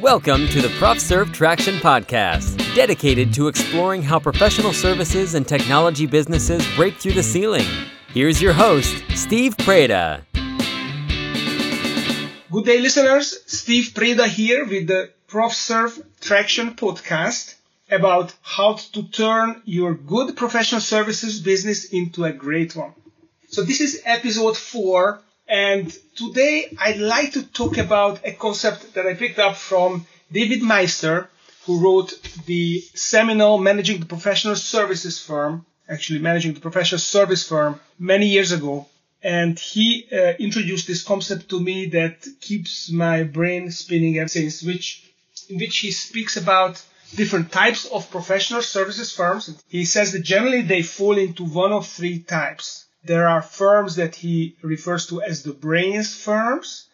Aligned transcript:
Welcome 0.00 0.46
to 0.50 0.62
the 0.62 0.68
ProfServe 0.78 1.34
Traction 1.34 1.74
Podcast, 1.78 2.56
dedicated 2.76 3.34
to 3.34 3.48
exploring 3.48 4.00
how 4.00 4.20
professional 4.20 4.72
services 4.72 5.34
and 5.34 5.46
technology 5.46 6.06
businesses 6.06 6.64
break 6.76 6.94
through 6.98 7.14
the 7.14 7.22
ceiling. 7.24 7.66
Here's 8.14 8.40
your 8.40 8.52
host, 8.52 8.94
Steve 9.16 9.56
Preda. 9.56 10.22
Good 12.48 12.64
day, 12.64 12.78
listeners. 12.78 13.40
Steve 13.46 13.86
Preda 13.92 14.28
here 14.28 14.64
with 14.64 14.86
the 14.86 15.10
ProfServe 15.26 16.00
Traction 16.20 16.76
Podcast 16.76 17.56
about 17.90 18.32
how 18.42 18.74
to 18.74 19.02
turn 19.02 19.62
your 19.64 19.94
good 19.94 20.36
professional 20.36 20.80
services 20.80 21.40
business 21.40 21.86
into 21.86 22.24
a 22.24 22.30
great 22.32 22.76
one. 22.76 22.94
So 23.48 23.64
this 23.64 23.80
is 23.80 24.00
episode 24.04 24.56
four 24.56 25.22
and 25.48 25.96
today 26.14 26.76
I'd 26.78 26.98
like 26.98 27.32
to 27.32 27.42
talk 27.42 27.78
about 27.78 28.20
a 28.24 28.32
concept 28.32 28.94
that 28.94 29.06
I 29.06 29.14
picked 29.14 29.38
up 29.38 29.56
from 29.56 30.06
David 30.30 30.60
Maister, 30.62 31.28
who 31.64 31.80
wrote 31.80 32.12
the 32.46 32.80
seminal 32.94 33.58
Managing 33.58 34.00
the 34.00 34.06
Professional 34.06 34.56
Services 34.56 35.18
firm, 35.18 35.64
actually 35.88 36.18
managing 36.18 36.52
the 36.54 36.60
professional 36.60 36.98
service 36.98 37.46
firm 37.48 37.80
many 37.98 38.26
years 38.26 38.52
ago. 38.52 38.86
And 39.22 39.58
he 39.58 40.06
uh, 40.12 40.34
introduced 40.38 40.86
this 40.86 41.02
concept 41.02 41.48
to 41.50 41.60
me 41.60 41.86
that 41.86 42.26
keeps 42.40 42.90
my 42.90 43.24
brain 43.24 43.70
spinning 43.70 44.18
ever 44.18 44.28
since, 44.28 44.62
which, 44.62 45.10
in 45.48 45.58
which 45.58 45.78
he 45.78 45.90
speaks 45.90 46.36
about 46.36 46.80
different 47.16 47.50
types 47.50 47.86
of 47.86 48.10
professional 48.10 48.62
services 48.62 49.12
firms. 49.12 49.62
He 49.68 49.84
says 49.84 50.12
that 50.12 50.22
generally 50.22 50.62
they 50.62 50.82
fall 50.82 51.16
into 51.18 51.44
one 51.44 51.72
of 51.72 51.86
three 51.86 52.20
types. 52.20 52.84
There 53.04 53.28
are 53.28 53.42
firms 53.42 53.96
that 53.96 54.14
he 54.14 54.56
refers 54.62 55.06
to 55.06 55.22
as 55.22 55.42
the 55.42 55.52
brains 55.52 56.14
firms. 56.14 56.86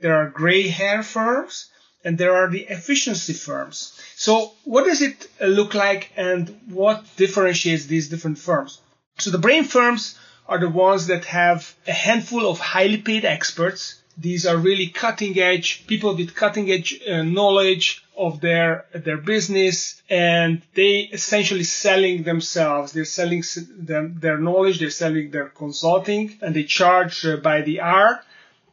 There 0.00 0.14
are 0.14 0.30
gray 0.30 0.68
hair 0.68 1.02
firms 1.02 1.70
and 2.04 2.16
there 2.16 2.34
are 2.34 2.48
the 2.50 2.62
efficiency 2.62 3.32
firms. 3.32 4.00
So 4.16 4.52
what 4.64 4.84
does 4.84 5.02
it 5.02 5.28
look 5.40 5.74
like 5.74 6.12
and 6.16 6.60
what 6.68 7.04
differentiates 7.16 7.86
these 7.86 8.08
different 8.08 8.38
firms? 8.38 8.80
So 9.18 9.30
the 9.30 9.38
brain 9.38 9.64
firms 9.64 10.18
are 10.46 10.58
the 10.58 10.68
ones 10.68 11.08
that 11.08 11.24
have 11.26 11.74
a 11.86 11.92
handful 11.92 12.48
of 12.48 12.58
highly 12.58 12.98
paid 12.98 13.24
experts. 13.24 14.00
These 14.20 14.46
are 14.46 14.56
really 14.56 14.88
cutting 14.88 15.38
edge 15.38 15.86
people 15.86 16.16
with 16.16 16.34
cutting 16.34 16.70
edge 16.70 17.00
uh, 17.08 17.22
knowledge 17.22 18.04
of 18.16 18.40
their 18.40 18.86
their 18.92 19.16
business 19.16 20.02
and 20.10 20.62
they 20.74 21.08
essentially 21.12 21.62
selling 21.64 22.24
themselves. 22.24 22.92
They're 22.92 23.04
selling 23.04 23.44
them, 23.78 24.16
their 24.18 24.38
knowledge 24.38 24.80
they're 24.80 24.90
selling 24.90 25.30
their 25.30 25.48
consulting 25.48 26.36
and 26.42 26.54
they 26.54 26.64
charge 26.64 27.24
uh, 27.24 27.36
by 27.36 27.62
the 27.62 27.80
hour. 27.80 28.20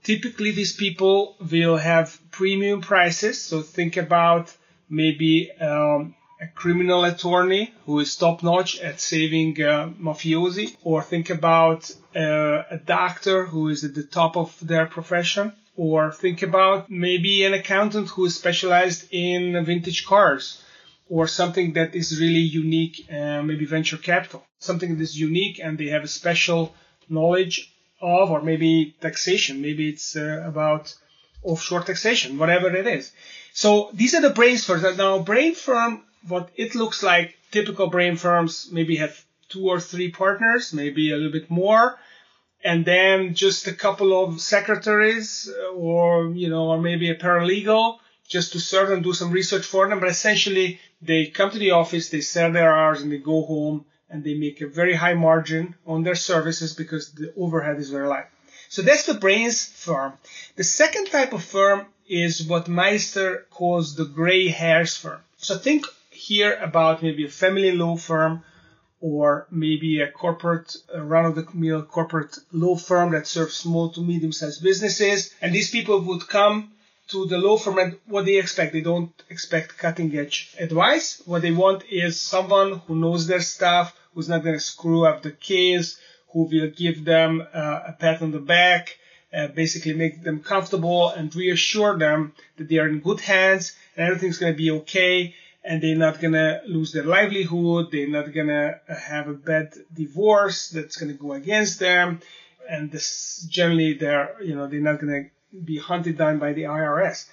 Typically 0.03 0.51
these 0.51 0.73
people 0.73 1.35
will 1.51 1.77
have 1.77 2.19
premium 2.31 2.81
prices. 2.81 3.41
So 3.41 3.61
think 3.61 3.97
about 3.97 4.55
maybe 4.89 5.51
um, 5.53 6.15
a 6.41 6.47
criminal 6.47 7.05
attorney 7.05 7.73
who 7.85 7.99
is 7.99 8.15
top 8.15 8.43
notch 8.43 8.79
at 8.79 8.99
saving 8.99 9.61
uh, 9.61 9.89
mafiosi 10.01 10.75
or 10.83 11.01
think 11.01 11.29
about 11.29 11.91
a 12.15 12.79
doctor 12.85 13.45
who 13.45 13.69
is 13.69 13.83
at 13.83 13.93
the 13.93 14.03
top 14.03 14.37
of 14.37 14.55
their 14.61 14.85
profession 14.85 15.53
or 15.75 16.11
think 16.11 16.41
about 16.41 16.89
maybe 16.89 17.43
an 17.43 17.53
accountant 17.53 18.07
who 18.09 18.25
is 18.25 18.35
specialized 18.35 19.07
in 19.11 19.63
vintage 19.65 20.05
cars 20.05 20.63
or 21.09 21.27
something 21.27 21.73
that 21.73 21.93
is 21.93 22.19
really 22.19 22.39
unique, 22.39 23.05
uh, 23.11 23.41
maybe 23.41 23.65
venture 23.65 23.97
capital, 23.97 24.43
something 24.59 24.95
that 24.95 25.03
is 25.03 25.19
unique 25.19 25.59
and 25.59 25.77
they 25.77 25.87
have 25.87 26.03
a 26.03 26.07
special 26.07 26.73
knowledge 27.09 27.71
of, 28.01 28.31
or 28.31 28.41
maybe 28.41 28.95
taxation, 29.01 29.61
maybe 29.61 29.89
it's 29.89 30.15
uh, 30.15 30.43
about 30.45 30.95
offshore 31.43 31.81
taxation, 31.81 32.37
whatever 32.37 32.73
it 32.75 32.87
is. 32.87 33.11
So 33.53 33.89
these 33.93 34.15
are 34.15 34.21
the 34.21 34.31
brain 34.31 34.57
firms. 34.57 34.97
Now, 34.97 35.19
brain 35.19 35.53
firm, 35.53 36.03
what 36.27 36.49
it 36.55 36.73
looks 36.75 37.03
like, 37.03 37.37
typical 37.51 37.87
brain 37.87 38.15
firms 38.15 38.69
maybe 38.71 38.95
have 38.97 39.23
two 39.49 39.67
or 39.69 39.79
three 39.79 40.11
partners, 40.11 40.73
maybe 40.73 41.11
a 41.11 41.15
little 41.15 41.31
bit 41.31 41.51
more 41.51 41.97
and 42.65 42.83
then 42.83 43.35
just 43.35 43.67
a 43.67 43.73
couple 43.73 44.11
of 44.23 44.41
secretaries 44.41 45.47
uh, 45.47 45.67
or 45.73 46.31
you 46.31 46.49
know 46.49 46.65
or 46.71 46.81
maybe 46.81 47.09
a 47.11 47.15
paralegal 47.15 47.99
just 48.27 48.53
to 48.53 48.59
serve 48.59 48.89
and 48.89 49.03
do 49.03 49.13
some 49.13 49.31
research 49.31 49.65
for 49.65 49.87
them. 49.87 49.99
But 49.99 50.09
essentially 50.09 50.79
they 51.01 51.27
come 51.27 51.51
to 51.51 51.59
the 51.59 51.71
office 51.71 52.09
they 52.09 52.21
sell 52.21 52.51
their 52.51 52.75
hours 52.75 53.01
and 53.01 53.11
they 53.11 53.19
go 53.19 53.45
home 53.45 53.85
and 54.09 54.23
they 54.23 54.33
make 54.33 54.61
a 54.61 54.67
very 54.67 54.95
high 54.95 55.13
margin 55.13 55.75
on 55.85 56.03
their 56.03 56.15
services 56.15 56.73
because 56.73 57.11
the 57.11 57.31
overhead 57.37 57.77
is 57.77 57.91
very 57.91 58.07
light. 58.07 58.25
So 58.69 58.81
that's 58.81 59.05
the 59.05 59.13
brains 59.13 59.63
firm. 59.63 60.13
The 60.55 60.63
second 60.63 61.05
type 61.05 61.33
of 61.33 61.43
firm 61.43 61.85
is 62.07 62.43
what 62.47 62.65
Maister 62.67 63.45
calls 63.51 63.95
the 63.95 64.05
gray 64.05 64.47
hairs 64.47 64.97
firm. 64.97 65.21
So 65.37 65.57
think 65.57 65.85
here 66.09 66.57
about 66.69 67.03
maybe 67.03 67.25
a 67.25 67.39
family 67.43 67.71
law 67.71 67.95
firm 67.95 68.43
or 69.05 69.45
maybe 69.51 70.01
a 70.01 70.09
corporate, 70.09 70.75
a 70.91 70.99
run-of-the-mill 70.99 71.83
corporate 71.83 72.35
law 72.51 72.75
firm 72.75 73.11
that 73.11 73.27
serves 73.27 73.53
small 73.53 73.91
to 73.91 74.01
medium-sized 74.01 74.63
businesses. 74.63 75.31
And 75.43 75.53
these 75.53 75.69
people 75.69 75.99
would 76.01 76.27
come 76.27 76.71
to 77.09 77.27
the 77.27 77.37
law 77.37 77.55
firm 77.55 77.77
and 77.77 77.97
what 78.07 78.25
they 78.25 78.37
expect. 78.37 78.73
They 78.73 78.81
don't 78.81 79.13
expect 79.29 79.77
cutting-edge 79.77 80.55
advice. 80.59 81.21
What 81.25 81.43
they 81.43 81.51
want 81.51 81.83
is 81.87 82.19
someone 82.19 82.79
who 82.87 82.95
knows 82.95 83.27
their 83.27 83.41
stuff, 83.41 83.95
who's 84.15 84.27
not 84.27 84.43
going 84.43 84.55
to 84.55 84.71
screw 84.73 85.05
up 85.05 85.21
the 85.21 85.33
case, 85.33 85.99
who 86.31 86.45
will 86.51 86.71
give 86.71 87.05
them 87.05 87.41
uh, 87.53 87.91
a 87.91 87.95
pat 87.99 88.23
on 88.23 88.31
the 88.31 88.39
back, 88.39 88.97
uh, 89.31 89.49
basically 89.49 89.93
make 89.93 90.23
them 90.23 90.39
comfortable 90.39 91.09
and 91.09 91.35
reassure 91.35 91.95
them 91.95 92.33
that 92.57 92.67
they 92.69 92.79
are 92.79 92.87
in 92.87 93.01
good 93.01 93.21
hands 93.21 93.75
and 93.95 94.07
everything's 94.07 94.39
going 94.39 94.53
to 94.53 94.57
be 94.57 94.71
okay 94.71 95.35
and 95.65 95.81
they're 95.81 95.97
not 95.97 96.21
gonna 96.21 96.61
lose 96.67 96.91
their 96.91 97.03
livelihood. 97.03 97.87
They're 97.91 98.07
not 98.07 98.33
gonna 98.33 98.79
have 98.87 99.27
a 99.27 99.33
bad 99.33 99.73
divorce 99.93 100.69
that's 100.69 100.97
gonna 100.97 101.13
go 101.13 101.33
against 101.33 101.79
them, 101.79 102.21
and 102.69 102.91
this 102.91 103.45
generally 103.49 103.93
they're 103.93 104.35
you 104.43 104.55
know 104.55 104.67
they're 104.67 104.79
not 104.79 104.99
gonna 104.99 105.25
be 105.63 105.77
hunted 105.77 106.17
down 106.17 106.37
by 106.39 106.53
the 106.53 106.63
IRS. 106.63 107.25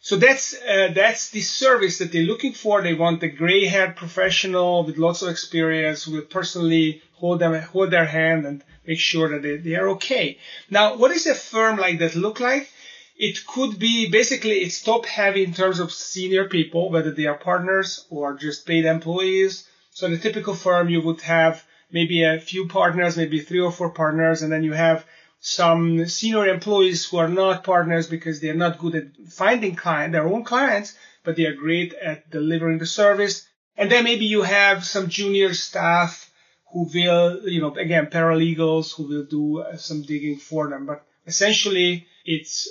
So 0.00 0.16
that's 0.16 0.54
uh, 0.54 0.92
that's 0.94 1.30
the 1.30 1.40
service 1.40 1.98
that 1.98 2.12
they're 2.12 2.22
looking 2.22 2.52
for. 2.52 2.82
They 2.82 2.94
want 2.94 3.22
a 3.22 3.28
gray-haired 3.28 3.96
professional 3.96 4.84
with 4.84 4.98
lots 4.98 5.22
of 5.22 5.30
experience 5.30 6.04
who 6.04 6.12
will 6.12 6.28
personally 6.38 7.02
hold 7.14 7.40
them 7.40 7.54
hold 7.54 7.90
their 7.90 8.04
hand 8.04 8.44
and 8.46 8.62
make 8.86 9.00
sure 9.00 9.30
that 9.30 9.42
they, 9.42 9.56
they 9.56 9.76
are 9.76 9.88
okay. 9.90 10.38
Now, 10.70 10.96
what 10.96 11.10
does 11.10 11.26
a 11.26 11.34
firm 11.34 11.78
like 11.78 11.98
that 12.00 12.14
look 12.14 12.38
like? 12.38 12.68
It 13.16 13.46
could 13.46 13.78
be 13.78 14.10
basically 14.10 14.58
it's 14.58 14.82
top 14.82 15.06
heavy 15.06 15.44
in 15.44 15.54
terms 15.54 15.78
of 15.78 15.92
senior 15.92 16.48
people, 16.48 16.90
whether 16.90 17.12
they 17.12 17.26
are 17.26 17.38
partners 17.38 18.06
or 18.10 18.34
just 18.34 18.66
paid 18.66 18.84
employees. 18.84 19.68
So 19.90 20.06
in 20.06 20.12
a 20.12 20.18
typical 20.18 20.54
firm, 20.54 20.88
you 20.88 21.00
would 21.02 21.20
have 21.20 21.64
maybe 21.92 22.24
a 22.24 22.40
few 22.40 22.66
partners, 22.66 23.16
maybe 23.16 23.40
three 23.40 23.60
or 23.60 23.70
four 23.70 23.90
partners, 23.90 24.42
and 24.42 24.52
then 24.52 24.64
you 24.64 24.72
have 24.72 25.06
some 25.38 26.06
senior 26.06 26.48
employees 26.48 27.06
who 27.06 27.18
are 27.18 27.28
not 27.28 27.64
partners 27.64 28.08
because 28.08 28.40
they 28.40 28.48
are 28.48 28.54
not 28.54 28.78
good 28.78 28.94
at 28.96 29.16
finding 29.28 29.76
client, 29.76 30.12
their 30.12 30.26
own 30.26 30.42
clients, 30.42 30.96
but 31.22 31.36
they 31.36 31.46
are 31.46 31.54
great 31.54 31.94
at 31.94 32.30
delivering 32.30 32.78
the 32.78 32.86
service. 32.86 33.46
And 33.76 33.90
then 33.90 34.04
maybe 34.04 34.24
you 34.24 34.42
have 34.42 34.84
some 34.84 35.08
junior 35.08 35.54
staff 35.54 36.30
who 36.72 36.88
will, 36.92 37.48
you 37.48 37.60
know, 37.60 37.74
again, 37.74 38.06
paralegals 38.06 38.94
who 38.94 39.06
will 39.06 39.24
do 39.24 39.64
some 39.76 40.02
digging 40.02 40.38
for 40.38 40.68
them. 40.68 40.86
But 40.86 41.06
essentially, 41.26 42.06
it's 42.24 42.68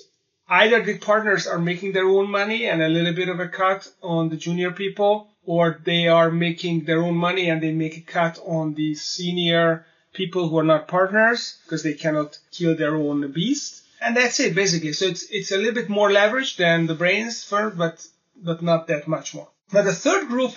either 0.48 0.82
the 0.84 0.98
partners 0.98 1.48
are 1.48 1.60
making 1.60 1.94
their 1.94 2.08
own 2.08 2.30
money 2.30 2.66
and 2.66 2.82
a 2.82 2.90
little 2.90 3.14
bit 3.14 3.30
of 3.30 3.40
a 3.40 3.48
cut 3.48 3.88
on 4.02 4.30
the 4.30 4.38
junior 4.38 4.72
people, 4.72 5.30
or 5.46 5.80
they 5.84 6.08
are 6.08 6.32
making 6.32 6.86
their 6.86 7.02
own 7.02 7.16
money 7.16 7.50
and 7.50 7.62
they 7.62 7.72
make 7.72 7.98
a 7.98 8.02
cut 8.02 8.40
on 8.46 8.74
the 8.74 8.96
senior 8.96 9.86
people 10.14 10.48
who 10.48 10.58
are 10.58 10.64
not 10.64 10.88
partners 10.88 11.58
because 11.64 11.84
they 11.84 11.94
cannot 11.94 12.38
kill 12.52 12.76
their 12.76 12.96
own 12.96 13.32
beast. 13.32 13.84
And 14.02 14.16
that's 14.16 14.40
it 14.40 14.54
basically. 14.54 14.94
So 14.94 15.06
it's 15.06 15.24
it's 15.32 15.52
a 15.52 15.58
little 15.58 15.74
bit 15.74 15.90
more 15.90 16.12
leverage 16.12 16.58
than 16.58 16.88
the 16.88 16.96
brains 16.96 17.44
firm, 17.44 17.76
but 17.78 18.06
but 18.36 18.62
not 18.62 18.88
that 18.88 19.08
much 19.08 19.34
more. 19.34 19.48
Now 19.72 19.82
the 19.84 19.94
third 19.94 20.28
group 20.28 20.54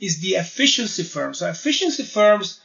is 0.00 0.20
the 0.20 0.34
efficiency 0.34 1.04
firms. 1.04 1.38
So 1.38 1.48
efficiency 1.48 2.02
firms 2.02 2.60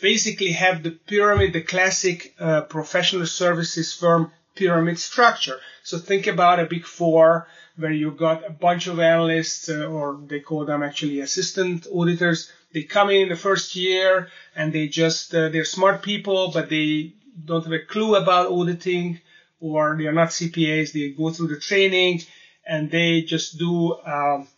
basically 0.00 0.52
have 0.52 0.82
the 0.82 0.92
pyramid, 0.92 1.52
the 1.52 1.60
classic 1.60 2.34
uh, 2.38 2.62
professional 2.62 3.26
services 3.26 3.92
firm 3.92 4.30
pyramid 4.54 4.98
structure. 4.98 5.58
So 5.82 5.98
think 5.98 6.26
about 6.26 6.60
a 6.60 6.66
big 6.66 6.84
four 6.84 7.46
where 7.76 7.92
you 7.92 8.10
got 8.10 8.44
a 8.44 8.50
bunch 8.50 8.88
of 8.88 8.98
analysts, 8.98 9.68
uh, 9.68 9.86
or 9.86 10.20
they 10.26 10.40
call 10.40 10.64
them 10.64 10.82
actually 10.82 11.20
assistant 11.20 11.86
auditors. 11.94 12.50
They 12.72 12.82
come 12.82 13.10
in 13.10 13.28
the 13.28 13.36
first 13.36 13.76
year 13.76 14.28
and 14.56 14.72
they 14.72 14.88
just, 14.88 15.34
uh, 15.34 15.48
they're 15.48 15.64
smart 15.64 16.02
people, 16.02 16.50
but 16.52 16.68
they 16.68 17.14
don't 17.44 17.62
have 17.62 17.72
a 17.72 17.78
clue 17.78 18.16
about 18.16 18.50
auditing 18.50 19.20
or 19.60 19.96
they 19.96 20.06
are 20.06 20.12
not 20.12 20.28
CPAs. 20.28 20.92
They 20.92 21.10
go 21.10 21.30
through 21.30 21.48
the 21.48 21.60
training 21.60 22.22
and 22.66 22.90
they 22.90 23.22
just 23.22 23.58
do 23.58 23.96
um, 24.04 24.48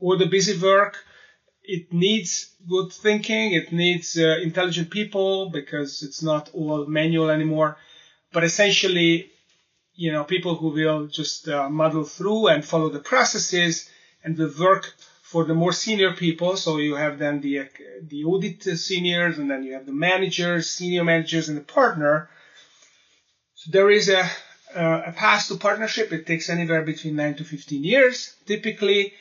all 0.00 0.16
the 0.16 0.26
busy 0.26 0.56
work. 0.58 0.96
It 1.64 1.92
needs 1.92 2.54
good 2.68 2.92
thinking. 2.92 3.52
It 3.52 3.72
needs 3.72 4.16
uh, 4.16 4.36
intelligent 4.42 4.90
people 4.90 5.50
because 5.50 6.02
it's 6.02 6.22
not 6.22 6.50
all 6.54 6.86
manual 6.86 7.30
anymore 7.30 7.76
but 8.34 8.44
essentially 8.44 9.30
you 9.96 10.12
know, 10.12 10.24
people 10.24 10.56
who 10.56 10.68
will 10.68 11.06
just 11.06 11.48
uh, 11.48 11.68
muddle 11.68 12.04
through 12.04 12.48
and 12.48 12.64
follow 12.64 12.88
the 12.88 12.98
processes 12.98 13.88
and 14.22 14.36
will 14.36 14.52
work 14.58 14.92
for 15.22 15.44
the 15.44 15.54
more 15.54 15.72
senior 15.72 16.12
people. 16.12 16.56
So 16.56 16.78
you 16.78 16.96
have 16.96 17.18
then 17.18 17.40
the 17.40 17.60
uh, 17.60 17.64
the 18.02 18.24
audit 18.24 18.62
seniors, 18.62 19.38
and 19.38 19.50
then 19.50 19.62
you 19.62 19.74
have 19.74 19.86
the 19.86 19.92
managers, 19.92 20.70
senior 20.70 21.04
managers, 21.04 21.48
and 21.48 21.56
the 21.56 21.62
partner. 21.62 22.28
So 23.54 23.70
there 23.70 23.90
is 23.90 24.08
a 24.08 24.28
a 24.74 25.12
path 25.12 25.46
to 25.48 25.56
partnership. 25.56 26.12
It 26.12 26.26
takes 26.26 26.50
anywhere 26.50 26.82
between 26.82 27.14
nine 27.14 27.36
to 27.36 27.44
15 27.44 27.84
years, 27.84 28.34
typically, 28.44 29.12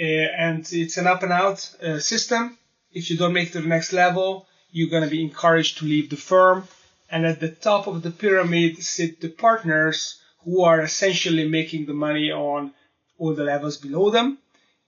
uh, 0.00 0.02
and 0.02 0.66
it's 0.72 0.96
an 0.96 1.06
up 1.06 1.22
and 1.22 1.32
out 1.32 1.58
uh, 1.82 1.98
system. 1.98 2.56
If 2.90 3.10
you 3.10 3.18
don't 3.18 3.34
make 3.34 3.50
it 3.50 3.52
to 3.52 3.60
the 3.60 3.68
next 3.68 3.92
level, 3.92 4.46
you're 4.70 4.88
going 4.88 5.02
to 5.02 5.10
be 5.10 5.22
encouraged 5.22 5.78
to 5.78 5.84
leave 5.84 6.08
the 6.08 6.16
firm 6.16 6.66
and 7.10 7.26
at 7.26 7.40
the 7.40 7.48
top 7.48 7.86
of 7.86 8.02
the 8.02 8.10
pyramid 8.10 8.82
sit 8.82 9.20
the 9.20 9.28
partners 9.28 10.20
who 10.44 10.62
are 10.62 10.80
essentially 10.80 11.48
making 11.48 11.86
the 11.86 11.94
money 11.94 12.30
on 12.30 12.72
all 13.18 13.34
the 13.34 13.44
levels 13.44 13.76
below 13.76 14.10
them 14.10 14.38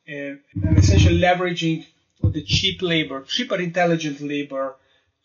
uh, 0.09 0.13
and 0.13 0.79
essentially 0.79 1.21
leveraging 1.21 1.85
the 2.23 2.43
cheap 2.43 2.83
labor, 2.83 3.23
cheap 3.23 3.51
or 3.51 3.61
intelligent 3.61 4.21
labor 4.21 4.77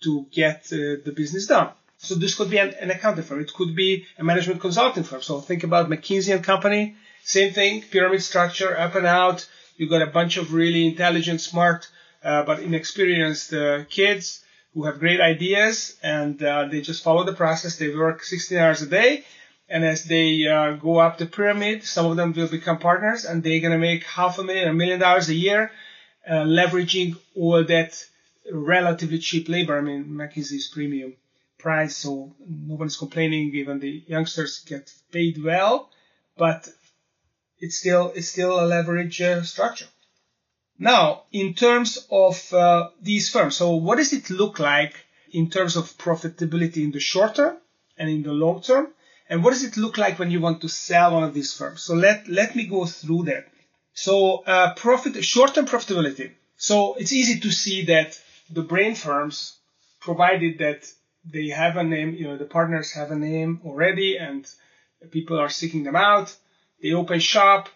to 0.03 0.25
get 0.31 0.65
uh, 0.71 1.01
the 1.05 1.13
business 1.15 1.47
done. 1.47 1.69
So 1.97 2.15
this 2.15 2.35
could 2.35 2.49
be 2.49 2.57
an, 2.57 2.73
an, 2.79 2.91
accounting 2.91 3.23
firm. 3.23 3.41
It 3.41 3.53
could 3.53 3.75
be 3.75 4.05
a 4.17 4.23
management 4.23 4.61
consulting 4.61 5.03
firm. 5.03 5.21
So 5.21 5.39
think 5.39 5.63
about 5.63 5.89
McKinsey 5.89 6.33
and 6.33 6.43
Company. 6.43 6.95
Same 7.23 7.53
thing, 7.53 7.81
pyramid 7.81 8.21
structure, 8.21 8.77
up 8.77 8.95
and 8.95 9.05
out. 9.05 9.47
You 9.77 9.89
got 9.89 10.01
a 10.01 10.07
bunch 10.07 10.37
of 10.37 10.53
really 10.53 10.85
intelligent, 10.85 11.41
smart, 11.41 11.87
uh, 12.23 12.43
but 12.43 12.59
inexperienced 12.59 13.53
uh, 13.53 13.85
kids 13.85 14.44
who 14.75 14.83
have 14.83 14.99
great 14.99 15.21
ideas 15.21 15.95
and 16.03 16.43
uh, 16.43 16.65
they 16.65 16.81
just 16.81 17.01
follow 17.01 17.23
the 17.23 17.33
process. 17.33 17.77
They 17.77 17.95
work 17.95 18.23
16 18.23 18.57
hours 18.57 18.81
a 18.81 18.87
day. 18.87 19.23
And 19.69 19.83
as 19.83 20.03
they 20.03 20.45
uh, 20.45 20.73
go 20.73 20.99
up 20.99 21.17
the 21.17 21.25
pyramid, 21.25 21.85
some 21.85 22.05
of 22.05 22.17
them 22.17 22.33
will 22.33 22.49
become 22.49 22.77
partners 22.77 23.23
and 23.23 23.41
they're 23.41 23.61
going 23.61 23.71
to 23.71 23.79
make 23.79 24.03
half 24.03 24.37
a 24.37 24.43
million, 24.43 24.67
a 24.67 24.73
million 24.73 24.99
dollars 24.99 25.29
a 25.29 25.33
year, 25.33 25.71
uh, 26.29 26.43
leveraging 26.43 27.17
all 27.35 27.63
that 27.63 28.05
relatively 28.51 29.17
cheap 29.17 29.47
labor. 29.47 29.77
I 29.77 29.81
mean, 29.81 30.05
McKinsey's 30.05 30.67
premium 30.67 31.15
price, 31.57 31.95
so 31.95 32.35
no 32.45 32.75
one's 32.75 32.97
complaining 32.97 33.55
even 33.55 33.79
the 33.79 34.03
youngsters 34.07 34.59
get 34.67 34.93
paid 35.11 35.41
well, 35.41 35.89
but 36.37 36.67
it's 37.59 37.77
still, 37.77 38.11
it's 38.13 38.27
still 38.27 38.59
a 38.59 38.67
leverage 38.67 39.21
uh, 39.21 39.41
structure. 39.41 39.87
Now, 40.77 41.23
in 41.31 41.53
terms 41.53 42.05
of 42.11 42.53
uh, 42.53 42.89
these 43.01 43.29
firms, 43.29 43.55
so 43.55 43.75
what 43.75 43.97
does 43.97 44.13
it 44.13 44.29
look 44.29 44.59
like 44.59 44.93
in 45.31 45.49
terms 45.49 45.75
of 45.75 45.97
profitability 45.97 46.83
in 46.83 46.91
the 46.91 46.99
short 46.99 47.35
term 47.35 47.57
and 47.97 48.09
in 48.09 48.23
the 48.23 48.33
long 48.33 48.61
term? 48.61 48.87
And 49.29 49.43
what 49.43 49.51
does 49.51 49.63
it 49.63 49.77
look 49.77 49.97
like 49.97 50.19
when 50.19 50.31
you 50.31 50.39
want 50.39 50.61
to 50.61 50.67
sell 50.67 51.13
one 51.13 51.23
of 51.23 51.33
these 51.33 51.53
firms? 51.53 51.81
So 51.81 51.95
let, 51.95 52.27
let 52.27 52.55
me 52.55 52.67
go 52.67 52.85
through 52.85 53.23
that. 53.23 53.47
So 53.93 54.43
uh, 54.45 54.73
profit, 54.75 55.23
short-term 55.23 55.65
profitability. 55.65 56.31
So 56.57 56.95
it's 56.95 57.13
easy 57.13 57.39
to 57.39 57.51
see 57.51 57.85
that 57.85 58.19
the 58.49 58.61
brain 58.61 58.93
firms, 58.93 59.57
provided 60.05 60.59
that 60.59 60.87
they 61.25 61.47
have 61.47 61.77
a 61.77 61.83
name, 61.83 62.13
you 62.13 62.27
know, 62.27 62.37
the 62.37 62.45
partners 62.45 62.91
have 62.93 63.09
a 63.09 63.15
name 63.15 63.59
already 63.65 64.17
and 64.17 64.47
people 65.09 65.39
are 65.39 65.49
seeking 65.49 65.83
them 65.83 65.95
out. 65.95 66.35
They 66.81 66.91
open 66.91 67.19
shop, 67.19 67.69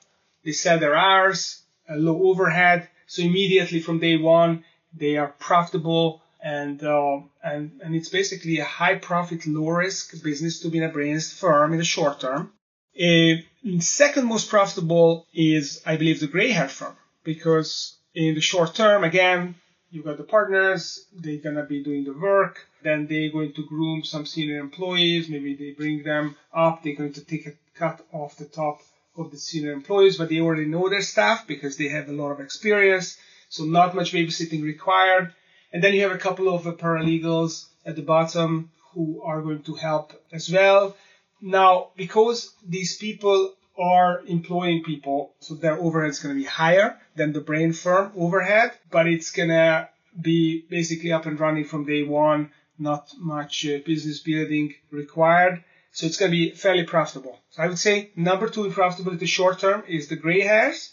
they 0.45 0.51
sell 0.51 0.77
their 0.77 0.95
hours, 0.95 1.63
low 1.97 2.23
overhead. 2.29 2.87
So 3.07 3.23
immediately 3.23 3.79
from 3.79 3.99
day 3.99 4.17
one, 4.17 4.63
they 4.93 5.17
are 5.17 5.33
profitable 5.39 6.21
and 6.41 6.81
uh, 6.83 7.19
and 7.43 7.81
and 7.83 7.95
it's 7.95 8.09
basically 8.09 8.59
a 8.59 8.65
high 8.65 8.95
profit, 8.95 9.45
low 9.45 9.69
risk 9.69 10.23
business 10.23 10.61
to 10.61 10.69
be 10.69 10.77
in 10.77 10.83
a 10.83 10.89
brains 10.89 11.33
firm 11.33 11.73
in 11.73 11.79
the 11.79 11.85
short 11.85 12.21
term. 12.21 12.51
A 12.97 13.45
second 13.79 14.25
most 14.25 14.49
profitable 14.49 15.25
is, 15.33 15.81
I 15.85 15.97
believe, 15.97 16.19
the 16.19 16.27
gray 16.27 16.51
hair 16.51 16.69
firm 16.69 16.95
because 17.23 17.97
in 18.13 18.35
the 18.35 18.41
short 18.41 18.75
term, 18.75 19.03
again, 19.03 19.55
you 19.91 20.03
got 20.03 20.17
the 20.17 20.23
partners, 20.23 21.05
they're 21.13 21.37
gonna 21.37 21.65
be 21.65 21.83
doing 21.83 22.03
the 22.03 22.13
work, 22.13 22.67
then 22.83 23.07
they're 23.07 23.31
going 23.31 23.53
to 23.53 23.65
groom 23.65 24.03
some 24.03 24.25
senior 24.25 24.59
employees, 24.59 25.29
maybe 25.29 25.55
they 25.55 25.71
bring 25.71 26.03
them 26.03 26.35
up, 26.53 26.83
they're 26.83 26.95
going 26.95 27.13
to 27.13 27.23
take 27.23 27.47
a 27.47 27.53
cut 27.75 28.05
off 28.11 28.37
the 28.37 28.45
top 28.45 28.81
of 29.19 29.31
the 29.31 29.37
senior 29.37 29.71
employees, 29.71 30.17
but 30.17 30.29
they 30.29 30.39
already 30.39 30.65
know 30.65 30.89
their 30.89 31.01
staff 31.01 31.45
because 31.47 31.77
they 31.77 31.89
have 31.89 32.09
a 32.09 32.13
lot 32.13 32.31
of 32.31 32.39
experience. 32.39 33.17
So 33.49 33.65
not 33.65 33.95
much 33.95 34.13
babysitting 34.13 34.63
required. 34.63 35.33
And 35.71 35.83
then 35.83 35.93
you 35.93 36.01
have 36.03 36.11
a 36.11 36.17
couple 36.17 36.53
of 36.53 36.63
paralegals 36.77 37.65
at 37.85 37.95
the 37.95 38.01
bottom 38.01 38.71
who 38.93 39.21
are 39.23 39.41
going 39.41 39.63
to 39.63 39.75
help 39.75 40.13
as 40.31 40.49
well. 40.49 40.95
Now, 41.41 41.91
because 41.95 42.53
these 42.67 42.97
people 42.97 43.53
are 43.77 44.21
employing 44.25 44.83
people, 44.83 45.33
so 45.39 45.55
their 45.55 45.77
overhead 45.77 46.09
is 46.09 46.19
going 46.19 46.35
to 46.35 46.41
be 46.41 46.47
higher 46.47 46.99
than 47.15 47.33
the 47.33 47.39
brain 47.39 47.71
firm 47.71 48.11
overhead, 48.15 48.71
but 48.91 49.07
it's 49.07 49.31
going 49.31 49.49
to 49.49 49.87
be 50.19 50.65
basically 50.69 51.11
up 51.11 51.25
and 51.25 51.39
running 51.39 51.65
from 51.65 51.85
day 51.85 52.03
one, 52.03 52.51
not 52.77 53.09
much 53.17 53.65
uh, 53.65 53.77
business 53.85 54.19
building 54.19 54.73
required. 54.91 55.63
So 55.91 56.05
it's 56.05 56.17
going 56.17 56.31
to 56.31 56.37
be 56.37 56.51
fairly 56.51 56.83
profitable. 56.83 57.39
So 57.49 57.63
I 57.63 57.67
would 57.67 57.79
say 57.79 58.11
number 58.15 58.47
two 58.47 58.65
in 58.65 58.71
profitability 58.71 59.27
short 59.27 59.59
term 59.59 59.83
is 59.87 60.07
the 60.07 60.15
gray 60.15 60.41
hairs. 60.41 60.91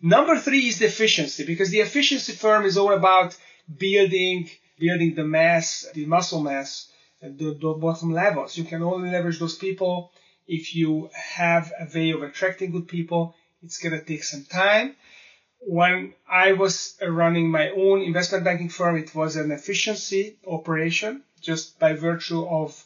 Number 0.00 0.38
three 0.38 0.68
is 0.68 0.78
the 0.78 0.86
efficiency 0.86 1.44
because 1.46 1.70
the 1.70 1.80
efficiency 1.80 2.32
firm 2.32 2.64
is 2.64 2.76
all 2.76 2.92
about 2.92 3.36
building, 3.78 4.50
building 4.78 5.14
the 5.14 5.24
mass, 5.24 5.86
the 5.94 6.04
muscle 6.04 6.42
mass 6.42 6.90
the, 7.24 7.56
the 7.60 7.74
bottom 7.74 8.12
levels. 8.12 8.56
You 8.56 8.64
can 8.64 8.82
only 8.82 9.10
leverage 9.10 9.38
those 9.38 9.56
people 9.56 10.12
if 10.46 10.74
you 10.74 11.10
have 11.14 11.72
a 11.80 11.86
way 11.94 12.10
of 12.10 12.22
attracting 12.22 12.70
good 12.70 12.88
people. 12.88 13.34
It's 13.62 13.78
going 13.78 13.98
to 13.98 14.04
take 14.04 14.24
some 14.24 14.44
time. 14.44 14.94
When 15.60 16.12
I 16.28 16.52
was 16.52 16.96
running 17.02 17.50
my 17.50 17.70
own 17.70 18.02
investment 18.02 18.44
banking 18.44 18.68
firm, 18.68 18.96
it 18.96 19.14
was 19.14 19.36
an 19.36 19.50
efficiency 19.50 20.36
operation 20.46 21.22
just 21.40 21.78
by 21.78 21.94
virtue 21.94 22.46
of 22.46 22.84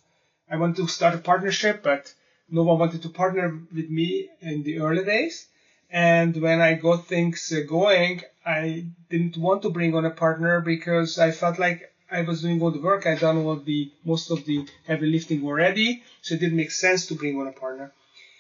I 0.51 0.57
wanted 0.57 0.77
to 0.77 0.89
start 0.89 1.15
a 1.15 1.19
partnership, 1.19 1.83
but 1.83 2.13
no 2.51 2.63
one 2.63 2.79
wanted 2.79 3.03
to 3.03 3.11
partner 3.11 3.61
with 3.75 3.91
me 3.91 4.31
in 4.41 4.63
the 4.63 4.81
early 4.81 5.05
days. 5.05 5.47
And 5.91 6.37
when 6.41 6.61
I 6.61 6.75
got 6.75 7.07
things 7.07 7.53
uh, 7.53 7.61
going, 7.67 8.23
I 8.45 8.87
didn't 9.11 9.37
want 9.37 9.63
to 9.63 9.71
bring 9.71 9.95
on 9.95 10.05
a 10.05 10.11
partner 10.11 10.61
because 10.61 11.19
I 11.19 11.31
felt 11.31 11.59
like 11.59 11.93
I 12.11 12.23
was 12.23 12.43
doing 12.43 12.63
all 12.63 12.71
the 12.71 12.81
work. 12.81 13.07
I'd 13.07 13.21
done 13.21 13.39
all 13.39 13.57
the 13.57 13.91
most 14.05 14.31
of 14.31 14.45
the 14.47 14.67
heavy 14.87 15.07
lifting 15.11 15.45
already, 15.45 16.03
so 16.23 16.35
it 16.35 16.41
didn't 16.41 16.57
make 16.57 16.71
sense 16.71 17.07
to 17.07 17.15
bring 17.15 17.39
on 17.39 17.47
a 17.47 17.53
partner. 17.53 17.93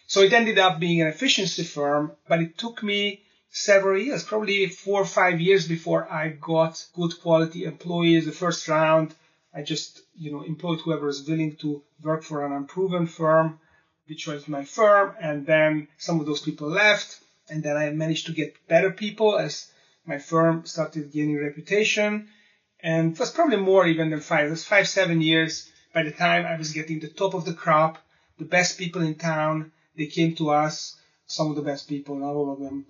So 0.06 0.22
it 0.22 0.32
ended 0.32 0.58
up 0.58 0.78
being 0.78 1.02
an 1.02 1.08
efficiency 1.08 1.64
firm, 1.64 2.12
but 2.26 2.40
it 2.40 2.56
took 2.56 2.82
me 2.82 3.20
several 3.50 4.00
years, 4.00 4.24
probably 4.24 4.66
four 4.68 5.02
or 5.02 5.06
five 5.06 5.40
years 5.40 5.68
before 5.68 6.10
I 6.10 6.28
got 6.28 6.82
good 6.94 7.20
quality 7.20 7.64
employees. 7.64 8.24
The 8.24 8.32
first 8.32 8.66
round, 8.68 9.14
I 9.54 9.62
just, 9.62 10.02
you 10.14 10.30
know, 10.30 10.42
employed 10.42 10.80
whoever 10.80 11.08
is 11.08 11.26
willing 11.28 11.56
to 11.56 11.82
work 12.02 12.22
for 12.22 12.44
an 12.44 12.52
unproven 12.52 13.06
firm, 13.06 13.60
which 14.06 14.26
was 14.26 14.48
my 14.48 14.64
firm. 14.64 15.14
And 15.20 15.46
then 15.46 15.88
some 15.96 16.20
of 16.20 16.26
those 16.26 16.42
people 16.42 16.68
left. 16.68 17.20
And 17.48 17.62
then 17.62 17.76
I 17.76 17.90
managed 17.90 18.26
to 18.26 18.32
get 18.32 18.68
better 18.68 18.90
people 18.90 19.38
as 19.38 19.70
my 20.04 20.18
firm 20.18 20.66
started 20.66 21.12
gaining 21.12 21.38
reputation. 21.38 22.28
And 22.80 23.12
it 23.12 23.18
was 23.18 23.30
probably 23.30 23.56
more 23.56 23.86
even 23.86 24.10
than 24.10 24.20
five. 24.20 24.46
It 24.46 24.50
was 24.50 24.64
five, 24.64 24.86
seven 24.86 25.20
years 25.20 25.70
by 25.92 26.02
the 26.02 26.12
time 26.12 26.44
I 26.46 26.56
was 26.56 26.72
getting 26.72 27.00
the 27.00 27.08
top 27.08 27.34
of 27.34 27.44
the 27.44 27.54
crop, 27.54 27.98
the 28.38 28.44
best 28.44 28.78
people 28.78 29.02
in 29.02 29.14
town. 29.14 29.72
They 29.96 30.06
came 30.06 30.34
to 30.36 30.50
us, 30.50 30.96
some 31.26 31.50
of 31.50 31.56
the 31.56 31.62
best 31.62 31.88
people, 31.88 32.16
not 32.16 32.34
all 32.34 32.52
of 32.52 32.60
them. 32.60 32.86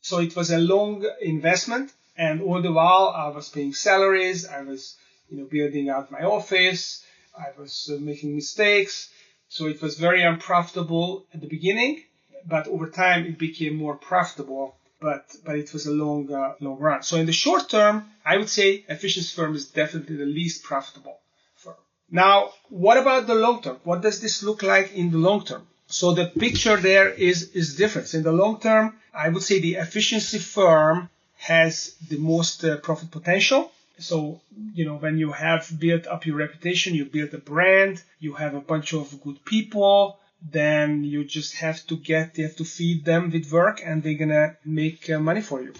So 0.00 0.18
it 0.20 0.36
was 0.36 0.50
a 0.50 0.58
long 0.58 1.04
investment. 1.20 1.92
And 2.16 2.40
all 2.40 2.62
the 2.62 2.72
while 2.72 3.08
I 3.08 3.28
was 3.28 3.50
paying 3.50 3.74
salaries. 3.74 4.46
I 4.46 4.62
was 4.62 4.96
you 5.28 5.38
know, 5.38 5.44
building 5.44 5.88
out 5.88 6.10
my 6.10 6.22
office. 6.22 7.04
I 7.38 7.48
was 7.58 7.90
uh, 7.92 7.98
making 8.00 8.34
mistakes. 8.34 9.10
So 9.48 9.66
it 9.66 9.80
was 9.80 9.98
very 9.98 10.22
unprofitable 10.22 11.26
at 11.32 11.40
the 11.40 11.46
beginning, 11.46 12.02
but 12.46 12.66
over 12.66 12.88
time 12.88 13.26
it 13.26 13.38
became 13.38 13.76
more 13.76 13.96
profitable. 13.96 14.76
But, 15.00 15.26
but 15.44 15.56
it 15.56 15.72
was 15.72 15.86
a 15.86 15.92
long, 15.92 16.32
uh, 16.32 16.54
long 16.60 16.78
run. 16.78 17.02
So 17.02 17.16
in 17.18 17.26
the 17.26 17.32
short 17.32 17.68
term, 17.68 18.06
I 18.24 18.38
would 18.38 18.48
say 18.48 18.84
efficiency 18.88 19.36
firm 19.36 19.54
is 19.54 19.68
definitely 19.68 20.16
the 20.16 20.24
least 20.24 20.64
profitable 20.64 21.18
firm. 21.54 21.74
Now, 22.10 22.52
what 22.70 22.96
about 22.96 23.26
the 23.26 23.34
long 23.34 23.62
term? 23.62 23.78
What 23.84 24.00
does 24.00 24.20
this 24.20 24.42
look 24.42 24.62
like 24.62 24.94
in 24.94 25.10
the 25.10 25.18
long 25.18 25.44
term? 25.44 25.66
So 25.86 26.14
the 26.14 26.26
picture 26.26 26.76
there 26.76 27.10
is, 27.10 27.50
is 27.50 27.76
different. 27.76 28.14
In 28.14 28.22
the 28.22 28.32
long 28.32 28.58
term, 28.58 28.94
I 29.14 29.28
would 29.28 29.42
say 29.42 29.60
the 29.60 29.74
efficiency 29.74 30.38
firm 30.38 31.10
has 31.36 31.94
the 32.08 32.16
most 32.16 32.64
uh, 32.64 32.78
profit 32.78 33.10
potential 33.10 33.70
so, 33.98 34.40
you 34.74 34.84
know, 34.84 34.96
when 34.96 35.18
you 35.18 35.32
have 35.32 35.70
built 35.78 36.06
up 36.06 36.26
your 36.26 36.36
reputation, 36.36 36.94
you 36.94 37.04
build 37.06 37.32
a 37.34 37.38
brand, 37.38 38.02
you 38.18 38.34
have 38.34 38.54
a 38.54 38.60
bunch 38.60 38.92
of 38.92 39.20
good 39.22 39.44
people, 39.44 40.18
then 40.42 41.02
you 41.02 41.24
just 41.24 41.56
have 41.56 41.84
to 41.86 41.96
get, 41.96 42.36
you 42.36 42.44
have 42.44 42.56
to 42.56 42.64
feed 42.64 43.04
them 43.04 43.30
with 43.30 43.50
work 43.50 43.80
and 43.84 44.02
they're 44.02 44.14
gonna 44.14 44.56
make 44.64 45.08
uh, 45.10 45.18
money 45.18 45.40
for 45.40 45.62
you. 45.62 45.72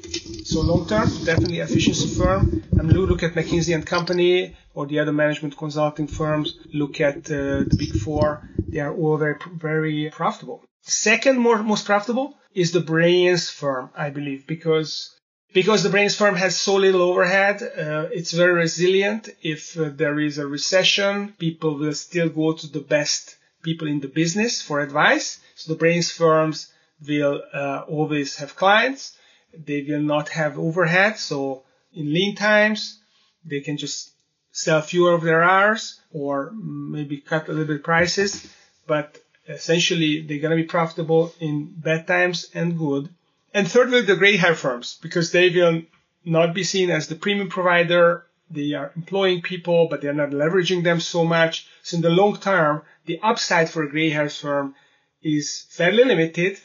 So 0.44 0.62
long 0.62 0.88
term, 0.88 1.08
definitely 1.24 1.60
efficiency 1.60 2.08
firm. 2.08 2.62
And 2.72 2.92
look 2.92 3.22
at 3.22 3.34
McKinsey 3.34 3.74
and 3.74 3.86
Company 3.86 4.56
or 4.74 4.86
the 4.86 4.98
other 4.98 5.12
management 5.12 5.56
consulting 5.56 6.06
firms. 6.06 6.58
Look 6.72 7.00
at 7.00 7.18
uh, 7.30 7.64
the 7.68 7.76
big 7.78 7.96
four. 8.00 8.48
They 8.68 8.80
are 8.80 8.94
all 8.94 9.16
very, 9.18 9.36
very 9.52 10.10
profitable. 10.10 10.64
Second 10.82 11.38
more, 11.38 11.62
most 11.62 11.84
profitable 11.84 12.34
is 12.54 12.72
the 12.72 12.80
brains 12.80 13.50
firm, 13.50 13.90
I 13.96 14.10
believe, 14.10 14.46
because 14.46 15.15
because 15.56 15.82
the 15.82 15.88
brains 15.88 16.14
firm 16.14 16.36
has 16.36 16.54
so 16.54 16.74
little 16.74 17.00
overhead, 17.00 17.62
uh, 17.62 18.08
it's 18.12 18.32
very 18.32 18.52
resilient. 18.52 19.30
If 19.40 19.62
uh, 19.78 19.88
there 19.88 20.20
is 20.20 20.36
a 20.36 20.46
recession, 20.46 21.32
people 21.38 21.78
will 21.78 21.94
still 21.94 22.28
go 22.28 22.52
to 22.52 22.66
the 22.66 22.84
best 22.96 23.36
people 23.62 23.88
in 23.88 24.00
the 24.00 24.08
business 24.20 24.60
for 24.60 24.80
advice. 24.80 25.40
So 25.54 25.72
the 25.72 25.78
brains 25.78 26.12
firms 26.12 26.70
will 27.08 27.40
uh, 27.54 27.84
always 27.88 28.36
have 28.36 28.54
clients. 28.54 29.16
They 29.56 29.80
will 29.88 30.02
not 30.02 30.28
have 30.28 30.58
overhead. 30.58 31.16
So 31.16 31.62
in 31.94 32.12
lean 32.12 32.34
times, 32.34 33.00
they 33.42 33.60
can 33.60 33.78
just 33.78 34.10
sell 34.52 34.82
fewer 34.82 35.14
of 35.14 35.22
their 35.22 35.42
hours 35.42 35.98
or 36.12 36.52
maybe 36.52 37.16
cut 37.16 37.48
a 37.48 37.52
little 37.52 37.76
bit 37.76 37.82
prices. 37.82 38.46
But 38.86 39.16
essentially, 39.48 40.20
they're 40.20 40.44
going 40.44 40.54
to 40.54 40.62
be 40.62 40.68
profitable 40.68 41.32
in 41.40 41.72
bad 41.78 42.06
times 42.06 42.50
and 42.52 42.76
good. 42.76 43.08
And 43.56 43.66
thirdly, 43.66 44.02
the 44.02 44.16
gray 44.16 44.36
hair 44.36 44.54
firms, 44.54 44.98
because 45.00 45.32
they 45.32 45.48
will 45.48 45.80
not 46.26 46.52
be 46.52 46.62
seen 46.62 46.90
as 46.90 47.08
the 47.08 47.14
premium 47.14 47.48
provider. 47.48 48.26
They 48.50 48.74
are 48.74 48.92
employing 48.94 49.40
people, 49.40 49.88
but 49.88 50.02
they're 50.02 50.12
not 50.12 50.28
leveraging 50.42 50.84
them 50.84 51.00
so 51.00 51.24
much. 51.24 51.66
So 51.82 51.96
in 51.96 52.02
the 52.02 52.10
long 52.10 52.36
term, 52.36 52.82
the 53.06 53.18
upside 53.22 53.70
for 53.70 53.82
a 53.82 53.88
gray 53.88 54.10
hair 54.10 54.28
firm 54.28 54.74
is 55.22 55.64
fairly 55.70 56.04
limited. 56.04 56.58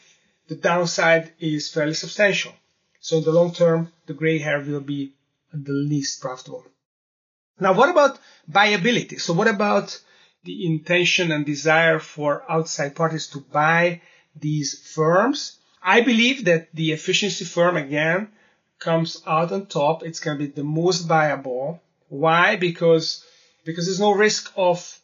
The 0.50 0.56
downside 0.56 1.32
is 1.40 1.72
fairly 1.72 1.94
substantial. 1.94 2.52
So 3.00 3.20
in 3.20 3.24
the 3.24 3.32
long 3.32 3.54
term, 3.54 3.94
the 4.08 4.14
gray 4.14 4.40
hair 4.40 4.60
will 4.60 4.82
be 4.82 5.14
the 5.54 5.72
least 5.72 6.20
profitable. 6.20 6.66
Now, 7.58 7.72
what 7.72 7.88
about 7.88 8.20
buyability? 8.52 9.22
So 9.22 9.32
what 9.32 9.48
about 9.48 9.98
the 10.44 10.66
intention 10.66 11.32
and 11.32 11.46
desire 11.46 12.00
for 12.00 12.44
outside 12.52 12.98
parties 12.98 13.28
to 13.28 13.40
buy 13.40 14.02
these 14.36 14.78
firms? 14.94 15.58
I 15.84 16.02
believe 16.02 16.46
that 16.46 16.74
the 16.74 16.92
efficiency 16.92 17.46
firm 17.46 17.76
again 17.76 18.30
comes 18.80 19.22
out 19.26 19.52
on 19.52 19.66
top. 19.66 20.04
It's 20.04 20.20
going 20.20 20.38
to 20.38 20.46
be 20.46 20.52
the 20.52 20.64
most 20.64 21.02
viable. 21.02 21.82
Why? 22.10 22.56
Because 22.56 23.26
because 23.64 23.86
there's 23.86 24.00
no 24.00 24.14
risk 24.14 24.52
of 24.56 25.00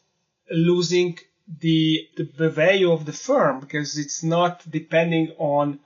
losing 0.50 1.18
the, 1.60 2.08
the, 2.16 2.50
value 2.50 2.92
of 2.92 3.06
the 3.06 3.12
firm 3.12 3.60
because 3.60 3.96
it's 3.96 4.22
not 4.22 4.68
depending 4.68 5.32
on 5.38 5.78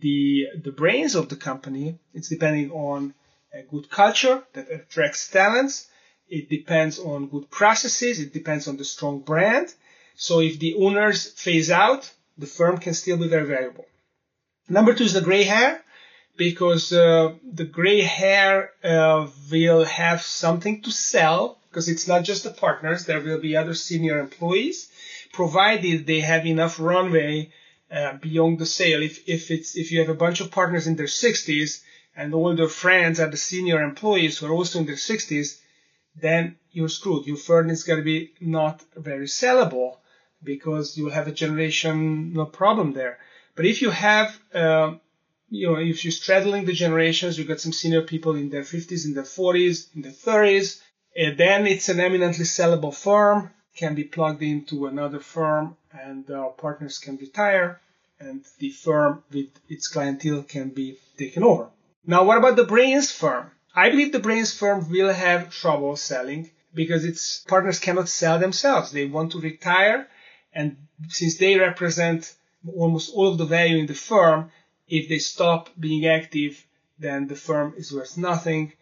the 0.00 0.46
the 0.62 0.72
brains 0.72 1.14
of 1.14 1.28
the 1.28 1.36
company. 1.36 1.98
It's 2.14 2.28
depending 2.28 2.70
on 2.70 3.14
a 3.52 3.62
good 3.62 3.90
culture 3.90 4.44
that 4.52 4.70
attracts 4.70 5.28
talents. 5.28 5.88
It 6.28 6.48
depends 6.48 6.98
on 6.98 7.28
good 7.28 7.50
processes. 7.50 8.20
It 8.20 8.32
depends 8.32 8.68
on 8.68 8.76
the 8.76 8.84
strong 8.84 9.20
brand. 9.20 9.74
So 10.14 10.40
if 10.40 10.58
the 10.60 10.74
owners 10.74 11.26
phase 11.30 11.70
out, 11.70 12.10
the 12.38 12.46
firm 12.46 12.78
can 12.78 12.94
still 12.94 13.16
be 13.16 13.28
very 13.28 13.46
valuable. 13.46 13.86
Number 14.70 14.94
two 14.94 15.02
is 15.02 15.14
the 15.14 15.20
gray 15.20 15.42
hair, 15.42 15.82
because 16.36 16.92
uh, 16.92 17.34
the 17.42 17.64
gray 17.64 18.02
hair 18.02 18.70
uh, 18.84 19.26
will 19.50 19.84
have 19.84 20.22
something 20.22 20.80
to 20.82 20.92
sell, 20.92 21.58
because 21.68 21.88
it's 21.88 22.06
not 22.06 22.22
just 22.22 22.44
the 22.44 22.52
partners, 22.52 23.04
there 23.04 23.20
will 23.20 23.40
be 23.40 23.56
other 23.56 23.74
senior 23.74 24.20
employees, 24.20 24.88
provided 25.32 26.06
they 26.06 26.20
have 26.20 26.46
enough 26.46 26.78
runway 26.78 27.50
uh, 27.90 28.12
beyond 28.18 28.60
the 28.60 28.66
sale. 28.66 29.02
If, 29.02 29.28
if, 29.28 29.50
it's, 29.50 29.76
if 29.76 29.90
you 29.90 29.98
have 29.98 30.08
a 30.08 30.14
bunch 30.24 30.40
of 30.40 30.52
partners 30.52 30.86
in 30.86 30.94
their 30.94 31.06
60s 31.06 31.82
and 32.16 32.32
all 32.32 32.54
their 32.54 32.68
friends 32.68 33.18
are 33.18 33.28
the 33.28 33.36
senior 33.36 33.82
employees 33.82 34.38
who 34.38 34.46
are 34.46 34.52
also 34.52 34.78
in 34.78 34.86
their 34.86 34.94
60s, 34.94 35.58
then 36.14 36.56
you're 36.70 36.88
screwed. 36.88 37.26
Your 37.26 37.36
firm 37.36 37.70
is 37.70 37.82
going 37.82 37.98
to 37.98 38.04
be 38.04 38.34
not 38.40 38.84
very 38.96 39.26
sellable 39.26 39.96
because 40.44 40.96
you 40.96 41.08
have 41.08 41.26
a 41.26 41.32
generational 41.32 42.52
problem 42.52 42.92
there. 42.92 43.18
But 43.54 43.66
if 43.66 43.82
you 43.82 43.90
have, 43.90 44.38
um, 44.54 45.00
you 45.50 45.66
know, 45.66 45.78
if 45.78 46.04
you're 46.04 46.12
straddling 46.12 46.64
the 46.64 46.72
generations, 46.72 47.38
you've 47.38 47.48
got 47.48 47.60
some 47.60 47.72
senior 47.72 48.02
people 48.02 48.36
in 48.36 48.50
their 48.50 48.62
50s, 48.62 49.04
in 49.04 49.14
their 49.14 49.24
40s, 49.24 49.94
in 49.94 50.02
their 50.02 50.12
30s, 50.12 50.80
and 51.16 51.36
then 51.36 51.66
it's 51.66 51.88
an 51.88 52.00
eminently 52.00 52.44
sellable 52.44 52.94
firm, 52.94 53.50
can 53.76 53.94
be 53.94 54.04
plugged 54.04 54.42
into 54.42 54.86
another 54.86 55.20
firm, 55.20 55.76
and 55.92 56.30
uh, 56.30 56.48
partners 56.50 56.98
can 56.98 57.16
retire, 57.16 57.80
and 58.18 58.44
the 58.58 58.70
firm 58.70 59.22
with 59.32 59.48
its 59.68 59.88
clientele 59.88 60.42
can 60.42 60.70
be 60.70 60.98
taken 61.16 61.42
over. 61.42 61.68
Now, 62.06 62.24
what 62.24 62.38
about 62.38 62.56
the 62.56 62.64
brains 62.64 63.10
firm? 63.10 63.50
I 63.74 63.90
believe 63.90 64.12
the 64.12 64.18
brains 64.18 64.52
firm 64.52 64.90
will 64.90 65.12
have 65.12 65.50
trouble 65.50 65.96
selling 65.96 66.50
because 66.74 67.04
its 67.04 67.40
partners 67.40 67.78
cannot 67.78 68.08
sell 68.08 68.38
themselves. 68.38 68.90
They 68.90 69.06
want 69.06 69.32
to 69.32 69.40
retire, 69.40 70.08
and 70.52 70.76
since 71.08 71.38
they 71.38 71.56
represent 71.56 72.34
almost 72.76 73.12
all 73.14 73.28
of 73.28 73.38
the 73.38 73.44
value 73.44 73.78
in 73.78 73.86
the 73.86 73.94
firm. 73.94 74.50
If 74.88 75.08
they 75.08 75.18
stop 75.18 75.70
being 75.78 76.06
active, 76.06 76.64
then 76.98 77.28
the 77.28 77.36
firm 77.36 77.74
is 77.76 77.92
worth 77.92 78.18
nothing. 78.18 78.72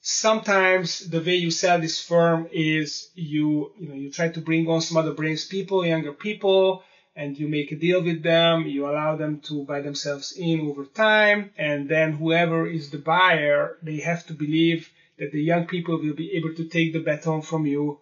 Sometimes 0.00 1.00
the 1.10 1.20
way 1.20 1.36
you 1.36 1.50
sell 1.50 1.80
this 1.80 2.00
firm 2.00 2.48
is 2.52 3.10
you, 3.14 3.72
you 3.78 3.88
know, 3.88 3.94
you 3.94 4.10
try 4.10 4.28
to 4.28 4.40
bring 4.40 4.68
on 4.68 4.80
some 4.80 4.96
other 4.96 5.12
brains 5.12 5.44
people, 5.44 5.84
younger 5.84 6.12
people, 6.12 6.82
and 7.14 7.38
you 7.38 7.48
make 7.48 7.72
a 7.72 7.76
deal 7.76 8.02
with 8.02 8.22
them. 8.22 8.66
You 8.66 8.88
allow 8.88 9.16
them 9.16 9.40
to 9.48 9.64
buy 9.64 9.80
themselves 9.80 10.32
in 10.36 10.60
over 10.60 10.84
time. 10.84 11.50
And 11.56 11.88
then 11.88 12.12
whoever 12.12 12.66
is 12.66 12.90
the 12.90 12.98
buyer, 12.98 13.78
they 13.82 13.98
have 13.98 14.26
to 14.26 14.32
believe 14.32 14.90
that 15.18 15.32
the 15.32 15.42
young 15.42 15.66
people 15.66 15.98
will 15.98 16.14
be 16.14 16.32
able 16.36 16.54
to 16.54 16.68
take 16.68 16.92
the 16.92 17.00
baton 17.00 17.42
from 17.42 17.66
you 17.66 17.98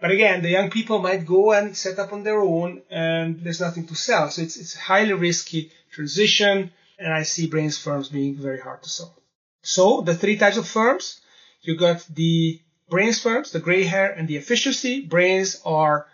but 0.00 0.10
again, 0.10 0.42
the 0.42 0.48
young 0.48 0.70
people 0.70 0.98
might 0.98 1.26
go 1.26 1.52
and 1.52 1.76
set 1.76 1.98
up 1.98 2.12
on 2.12 2.22
their 2.22 2.40
own 2.40 2.82
and 2.90 3.40
there's 3.40 3.60
nothing 3.60 3.86
to 3.88 3.94
sell. 3.94 4.30
So 4.30 4.42
it's, 4.42 4.56
it's 4.56 4.74
a 4.74 4.78
highly 4.78 5.12
risky 5.12 5.70
transition 5.92 6.72
and 6.98 7.12
I 7.12 7.22
see 7.22 7.46
brains 7.46 7.78
firms 7.78 8.08
being 8.08 8.36
very 8.36 8.60
hard 8.60 8.82
to 8.82 8.88
sell. 8.90 9.14
So 9.62 10.00
the 10.00 10.14
three 10.14 10.36
types 10.36 10.56
of 10.56 10.66
firms, 10.66 11.20
you 11.62 11.76
got 11.76 12.06
the 12.08 12.60
brains 12.88 13.20
firms, 13.20 13.52
the 13.52 13.60
gray 13.60 13.84
hair 13.84 14.10
and 14.10 14.26
the 14.26 14.36
efficiency. 14.36 15.02
Brains 15.02 15.60
are 15.64 16.06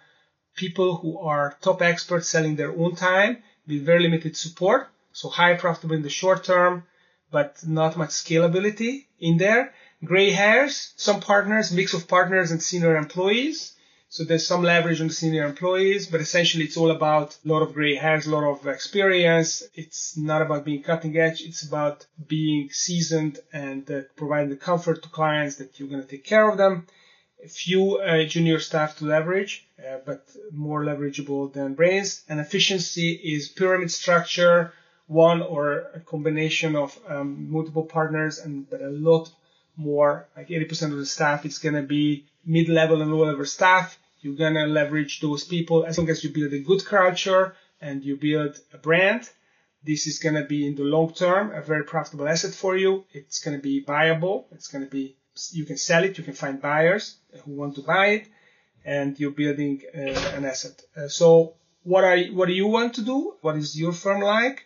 people 0.57 0.97
who 0.97 1.19
are 1.19 1.57
top 1.61 1.83
experts 1.83 2.29
selling 2.29 2.57
their 2.57 2.73
own 2.73 2.97
time 2.97 3.43
with 3.67 3.85
very 3.85 4.03
limited 4.03 4.37
support. 4.37 4.89
So 5.13 5.29
high 5.29 5.55
profitable 5.55 5.97
in 5.97 6.03
the 6.03 6.11
short 6.11 6.45
term, 6.45 6.85
but 7.31 7.57
not 7.67 7.97
much 7.97 8.11
scalability 8.11 9.07
in 9.19 9.39
there. 9.39 9.73
Gray 10.05 10.31
hairs, 10.31 10.93
some 10.97 11.21
partners, 11.21 11.73
mix 11.73 11.95
of 11.95 12.07
partners 12.07 12.51
and 12.51 12.63
senior 12.63 12.97
employees. 12.97 13.73
So 14.09 14.25
there's 14.25 14.47
some 14.47 14.63
leverage 14.63 15.01
on 15.01 15.09
the 15.09 15.13
senior 15.13 15.45
employees, 15.45 16.07
but 16.07 16.21
essentially 16.21 16.65
it's 16.65 16.77
all 16.77 16.93
about 16.93 17.37
a 17.45 17.49
lot 17.49 17.63
of 17.63 17.75
gray 17.75 17.97
hairs, 17.97 18.27
a 18.27 18.31
lot 18.31 18.45
of 18.45 18.67
experience. 18.67 19.65
It's 19.75 20.17
not 20.17 20.43
about 20.43 20.65
being 20.65 20.83
cutting 20.83 21.17
edge. 21.17 21.43
It's 21.43 21.63
about 21.63 22.07
being 22.27 22.71
seasoned 22.71 23.41
and 23.53 23.91
uh, 23.91 24.03
providing 24.15 24.51
the 24.51 24.57
comfort 24.57 25.03
to 25.03 25.09
clients 25.09 25.57
that 25.57 25.79
you're 25.79 25.89
going 25.89 26.03
to 26.03 26.09
take 26.09 26.25
care 26.25 26.49
of 26.49 26.57
them. 26.57 26.87
A 27.45 27.49
few 27.49 27.99
uh, 27.99 28.25
junior 28.25 28.61
staff 28.61 28.97
to 28.99 29.05
leverage, 29.05 29.67
uh, 29.79 29.99
but 30.07 30.25
more 30.53 30.85
leverageable 30.85 31.53
than 31.53 31.75
brains. 31.75 32.23
And 32.29 32.41
efficiency 32.41 33.11
is 33.13 33.49
pyramid 33.49 33.91
structure, 33.91 34.73
one 35.09 35.43
or 35.43 35.91
a 35.95 36.01
combination 36.01 36.77
of 36.77 36.99
um, 37.09 37.51
multiple 37.51 37.85
partners, 37.85 38.39
and 38.39 38.71
but 38.71 38.81
a 38.81 38.89
lot 38.89 39.31
more, 39.77 40.27
like 40.37 40.49
80% 40.49 40.93
of 40.93 40.99
the 40.99 41.07
staff, 41.07 41.45
is 41.45 41.59
going 41.59 41.75
to 41.75 41.83
be 41.83 42.25
mid-level 42.47 43.03
and 43.03 43.13
low-level 43.13 43.45
staff 43.45 43.99
you're 44.27 44.35
gonna 44.35 44.67
leverage 44.67 45.21
those 45.21 45.45
people 45.45 45.85
as 45.85 45.99
long 45.99 46.09
as 46.11 46.25
you 46.25 46.31
build 46.31 46.53
a 46.53 46.59
good 46.59 46.85
culture 46.85 47.55
and 47.81 48.05
you 48.05 48.17
build 48.17 48.59
a 48.73 48.79
brand. 48.79 49.29
This 49.85 50.07
is 50.07 50.19
gonna 50.19 50.45
be 50.45 50.67
in 50.67 50.75
the 50.75 50.83
long 50.83 51.13
term 51.13 51.53
a 51.53 51.63
very 51.63 51.85
profitable 51.85 52.29
asset 52.29 52.55
for 52.55 52.77
you. 52.77 53.05
It's 53.13 53.39
gonna 53.39 53.59
be 53.59 53.85
viable. 53.85 54.49
It's 54.51 54.69
gonna 54.69 54.87
be 54.87 55.17
you 55.53 55.65
can 55.65 55.77
sell 55.77 56.03
it. 56.03 56.19
You 56.19 56.25
can 56.25 56.35
find 56.35 56.61
buyers 56.61 57.19
who 57.45 57.53
want 57.53 57.77
to 57.77 57.83
buy 57.83 58.07
it, 58.19 58.27
and 58.85 59.19
you're 59.21 59.39
building 59.43 59.83
uh, 59.95 60.37
an 60.37 60.45
asset. 60.45 60.83
Uh, 60.97 61.09
so 61.09 61.55
what 61.85 62.03
are 62.03 62.19
what 62.39 62.49
do 62.49 62.55
you 62.55 62.67
want 62.67 62.95
to 62.95 63.03
do? 63.03 63.37
What 63.43 63.57
is 63.57 63.79
your 63.79 63.93
firm 63.93 64.23
like? 64.23 64.65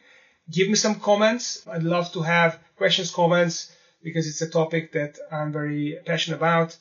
Give 0.49 0.69
me 0.69 0.77
some 0.77 1.01
comments. 1.01 1.67
I'd 1.69 1.83
love 1.83 2.13
to 2.13 2.23
have 2.23 2.59
questions, 2.77 3.11
comments, 3.11 3.73
because 4.03 4.27
it's 4.27 4.41
a 4.41 4.49
topic 4.49 4.93
that 4.93 5.19
I'm 5.31 5.53
very 5.53 5.99
passionate 6.07 6.37
about. 6.37 6.77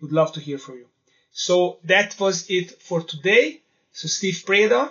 Would 0.00 0.12
love 0.12 0.32
to 0.34 0.40
hear 0.40 0.58
from 0.58 0.76
you. 0.76 0.86
So 1.32 1.78
that 1.84 2.18
was 2.18 2.50
it 2.50 2.82
for 2.82 3.02
today. 3.02 3.62
So 3.92 4.08
Steve 4.08 4.42
Preda. 4.46 4.90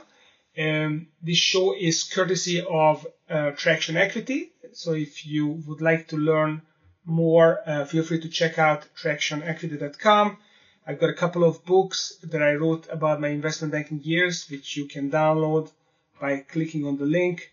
Um, 0.58 1.08
this 1.22 1.38
show 1.38 1.76
is 1.76 2.04
courtesy 2.04 2.62
of 2.62 3.08
uh, 3.30 3.52
Traction 3.52 3.96
Equity. 3.96 4.52
So 4.74 4.94
if 4.94 5.26
you 5.26 5.48
would 5.68 5.82
like 5.82 6.08
to 6.10 6.18
learn 6.18 6.62
more, 7.06 7.60
uh, 7.66 7.86
feel 7.86 8.04
free 8.04 8.20
to 8.22 8.30
check 8.30 8.60
out 8.60 8.86
tractionequity.com. 9.02 10.38
I've 10.86 11.00
got 11.00 11.10
a 11.10 11.14
couple 11.14 11.44
of 11.44 11.64
books 11.66 12.18
that 12.24 12.42
I 12.42 12.54
wrote 12.56 12.88
about 12.90 13.22
my 13.22 13.30
investment 13.30 13.72
banking 13.72 14.02
years, 14.02 14.50
which 14.50 14.76
you 14.76 14.86
can 14.86 15.12
download 15.12 15.72
by 16.20 16.38
clicking 16.38 16.86
on 16.86 16.98
the 16.98 17.06
link. 17.06 17.52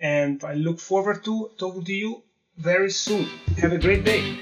And 0.00 0.42
I 0.44 0.54
look 0.54 0.78
forward 0.78 1.24
to 1.24 1.50
talking 1.58 1.84
to 1.84 1.92
you 1.92 2.22
very 2.56 2.90
soon. 2.90 3.24
Have 3.58 3.72
a 3.72 3.78
great 3.78 4.04
day. 4.04 4.38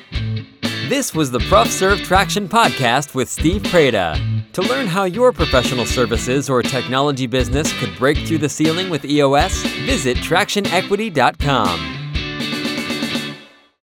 This 0.89 1.13
was 1.13 1.33
the 1.33 1.41
ProfServe 1.41 2.05
Traction 2.05 2.49
Podcast 2.49 3.13
with 3.17 3.29
Steve 3.29 3.63
Preda. 3.65 4.21
To 4.53 4.63
learn 4.63 4.87
how 4.87 5.03
your 5.03 5.33
professional 5.33 5.85
services 5.85 6.49
or 6.49 6.63
technology 6.63 7.27
business 7.27 7.77
could 7.81 7.99
break 7.99 8.19
through 8.19 8.39
the 8.39 8.49
ceiling 8.49 8.89
with 8.89 9.05
EOS, 9.05 9.65
visit 9.85 10.17
tractionequity.com. 10.19 11.96